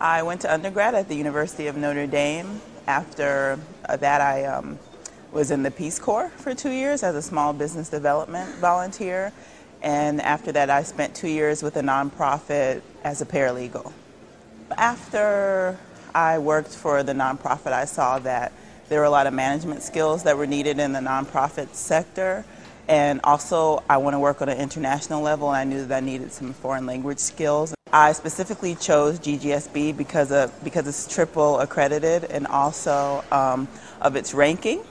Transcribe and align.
I 0.00 0.22
went 0.22 0.42
to 0.42 0.52
undergrad 0.52 0.94
at 0.94 1.08
the 1.08 1.14
University 1.14 1.68
of 1.68 1.76
Notre 1.76 2.06
Dame. 2.06 2.60
After 2.86 3.58
uh, 3.88 3.96
that, 3.96 4.20
I 4.20 4.44
um, 4.44 4.78
was 5.32 5.50
in 5.50 5.62
the 5.62 5.70
Peace 5.70 5.98
Corps 5.98 6.28
for 6.36 6.54
two 6.54 6.70
years 6.70 7.02
as 7.02 7.14
a 7.14 7.22
small 7.22 7.54
business 7.54 7.88
development 7.88 8.54
volunteer. 8.56 9.32
And 9.82 10.20
after 10.20 10.52
that, 10.52 10.68
I 10.68 10.82
spent 10.82 11.14
two 11.14 11.28
years 11.28 11.62
with 11.62 11.76
a 11.76 11.80
nonprofit 11.80 12.82
as 13.04 13.22
a 13.22 13.26
paralegal. 13.26 13.90
After 14.76 15.78
I 16.14 16.38
worked 16.40 16.74
for 16.74 17.02
the 17.02 17.14
nonprofit, 17.14 17.72
I 17.72 17.86
saw 17.86 18.18
that 18.18 18.52
there 18.90 19.00
were 19.00 19.06
a 19.06 19.10
lot 19.10 19.26
of 19.26 19.32
management 19.32 19.82
skills 19.82 20.24
that 20.24 20.36
were 20.36 20.46
needed 20.46 20.78
in 20.78 20.92
the 20.92 21.00
nonprofit 21.00 21.74
sector. 21.74 22.44
And 22.86 23.20
also, 23.24 23.82
I 23.88 23.96
want 23.96 24.12
to 24.12 24.20
work 24.20 24.42
on 24.42 24.48
an 24.50 24.58
international 24.58 25.22
level, 25.22 25.48
and 25.48 25.56
I 25.56 25.64
knew 25.64 25.86
that 25.86 25.96
I 26.02 26.04
needed 26.04 26.32
some 26.32 26.52
foreign 26.52 26.84
language 26.84 27.18
skills. 27.18 27.75
I 27.92 28.12
specifically 28.12 28.74
chose 28.74 29.20
GGSB 29.20 29.96
because 29.96 30.32
of 30.32 30.52
because 30.64 30.88
it's 30.88 31.06
triple 31.06 31.60
accredited, 31.60 32.24
and 32.24 32.46
also 32.48 33.24
um, 33.30 33.68
of 34.00 34.16
its 34.16 34.34
ranking. 34.34 34.82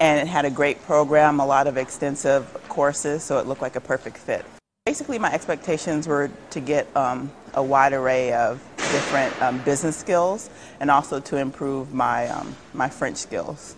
And 0.00 0.20
it 0.20 0.26
had 0.26 0.44
a 0.44 0.50
great 0.50 0.82
program, 0.82 1.38
a 1.38 1.46
lot 1.46 1.68
of 1.68 1.76
extensive 1.76 2.52
courses, 2.68 3.22
so 3.22 3.38
it 3.38 3.46
looked 3.46 3.62
like 3.62 3.76
a 3.76 3.80
perfect 3.80 4.18
fit. 4.18 4.44
Basically, 4.84 5.20
my 5.20 5.32
expectations 5.32 6.08
were 6.08 6.32
to 6.50 6.60
get 6.60 6.94
um, 6.96 7.30
a 7.54 7.62
wide 7.62 7.92
array 7.92 8.32
of 8.32 8.60
different 8.76 9.40
um, 9.40 9.58
business 9.60 9.96
skills, 9.96 10.50
and 10.80 10.90
also 10.90 11.20
to 11.20 11.36
improve 11.36 11.94
my 11.94 12.26
um, 12.26 12.56
my 12.72 12.88
French 12.88 13.18
skills. 13.18 13.76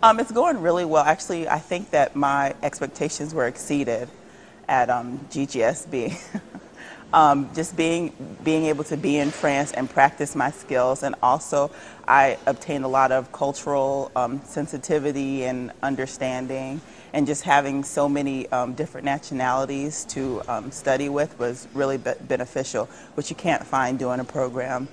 Um, 0.00 0.20
it's 0.20 0.30
going 0.30 0.62
really 0.62 0.84
well. 0.84 1.02
Actually, 1.02 1.48
I 1.48 1.58
think 1.58 1.90
that 1.90 2.14
my 2.14 2.54
expectations 2.62 3.34
were 3.34 3.48
exceeded 3.48 4.08
at 4.68 4.90
um, 4.90 5.18
GGSB. 5.30 6.40
um, 7.12 7.48
just 7.54 7.76
being 7.76 8.12
being 8.44 8.66
able 8.66 8.84
to 8.84 8.96
be 8.96 9.16
in 9.16 9.30
France 9.30 9.72
and 9.72 9.88
practice 9.88 10.36
my 10.36 10.50
skills, 10.50 11.02
and 11.02 11.14
also 11.22 11.70
I 12.06 12.38
obtained 12.46 12.84
a 12.84 12.88
lot 12.88 13.12
of 13.12 13.32
cultural 13.32 14.10
um, 14.14 14.42
sensitivity 14.44 15.44
and 15.44 15.72
understanding, 15.82 16.80
and 17.12 17.26
just 17.26 17.42
having 17.42 17.84
so 17.84 18.08
many 18.08 18.46
um, 18.50 18.74
different 18.74 19.04
nationalities 19.04 20.04
to 20.06 20.42
um, 20.48 20.70
study 20.70 21.08
with 21.08 21.38
was 21.38 21.66
really 21.74 21.96
be- 21.98 22.12
beneficial, 22.22 22.86
which 23.14 23.30
you 23.30 23.36
can't 23.36 23.66
find 23.66 23.98
doing 23.98 24.20
a 24.20 24.24
program 24.24 24.88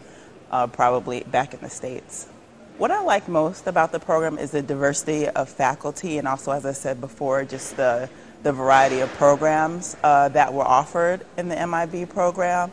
uh, 0.52 0.68
probably 0.68 1.24
back 1.24 1.54
in 1.54 1.60
the 1.60 1.70
states. 1.70 2.28
What 2.78 2.92
I 2.92 3.02
like 3.02 3.30
most 3.30 3.68
about 3.68 3.94
the 3.94 4.00
program 4.02 4.38
is 4.38 4.52
the 4.52 4.62
diversity 4.62 5.30
of 5.30 5.48
faculty 5.48 6.18
and 6.18 6.28
also, 6.28 6.52
as 6.52 6.66
I 6.66 6.74
said 6.74 7.00
before, 7.00 7.46
just 7.46 7.78
the, 7.78 8.10
the 8.46 8.54
variety 8.54 9.00
of 9.00 9.12
programs 9.16 9.98
uh, 10.04 10.30
that 10.30 10.54
were 10.54 10.64
offered 10.64 11.26
in 11.36 11.50
the 11.50 11.56
MIB 11.56 12.08
program. 12.08 12.72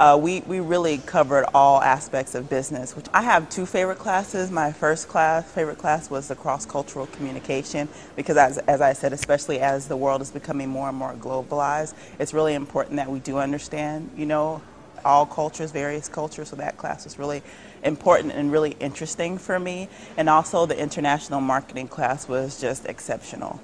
Uh, 0.00 0.18
we, 0.20 0.40
we 0.40 0.58
really 0.58 0.98
covered 0.98 1.44
all 1.54 1.80
aspects 1.80 2.34
of 2.34 2.50
business. 2.50 2.96
Which 2.96 3.06
I 3.14 3.22
have 3.22 3.48
two 3.48 3.64
favorite 3.64 4.00
classes. 4.00 4.50
My 4.50 4.72
first 4.72 5.06
class, 5.06 5.48
favorite 5.48 5.78
class 5.78 6.10
was 6.10 6.26
the 6.26 6.34
cross-cultural 6.34 7.06
communication 7.06 7.88
because 8.16 8.36
as, 8.36 8.58
as 8.58 8.80
I 8.80 8.94
said, 8.94 9.12
especially 9.12 9.60
as 9.60 9.86
the 9.86 9.96
world 9.96 10.22
is 10.22 10.32
becoming 10.32 10.68
more 10.68 10.88
and 10.88 10.98
more 10.98 11.14
globalized, 11.14 11.94
it's 12.18 12.34
really 12.34 12.54
important 12.54 12.96
that 12.96 13.08
we 13.08 13.20
do 13.20 13.38
understand, 13.38 14.10
you 14.16 14.26
know, 14.26 14.60
all 15.04 15.24
cultures, 15.24 15.70
various 15.70 16.08
cultures. 16.08 16.48
So 16.48 16.56
that 16.56 16.78
class 16.78 17.04
was 17.04 17.16
really 17.16 17.44
important 17.84 18.32
and 18.32 18.50
really 18.50 18.72
interesting 18.80 19.38
for 19.38 19.60
me. 19.60 19.88
And 20.16 20.28
also 20.28 20.66
the 20.66 20.76
international 20.76 21.40
marketing 21.40 21.86
class 21.86 22.26
was 22.26 22.60
just 22.60 22.86
exceptional. 22.86 23.60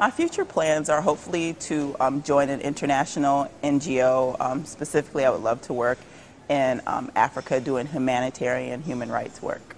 My 0.00 0.10
future 0.10 0.46
plans 0.46 0.88
are 0.88 1.02
hopefully 1.02 1.52
to 1.68 1.94
um, 2.00 2.22
join 2.22 2.48
an 2.48 2.62
international 2.62 3.50
NGO. 3.62 4.34
Um, 4.40 4.64
specifically, 4.64 5.26
I 5.26 5.30
would 5.30 5.42
love 5.42 5.60
to 5.64 5.74
work 5.74 5.98
in 6.48 6.80
um, 6.86 7.12
Africa 7.14 7.60
doing 7.60 7.86
humanitarian 7.86 8.80
human 8.80 9.12
rights 9.12 9.42
work. 9.42 9.76